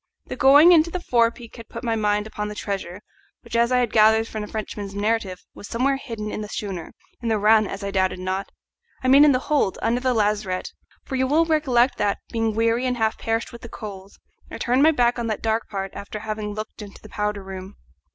[0.25, 3.01] The going into the forepeak had put my mind upon the treasure,
[3.41, 6.93] which, as I had gathered from the Frenchman's narrative, was somewhere hidden in the schooner
[7.21, 8.49] in the run, as I doubted not;
[9.03, 10.71] I mean in the hold, under the lazarette,
[11.03, 14.13] for you will recollect that, being weary and half perished with the cold,
[14.49, 17.43] I had turned my back on that dark part after having looked into the powder
[17.43, 17.75] room.